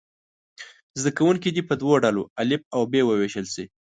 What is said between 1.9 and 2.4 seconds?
ډلو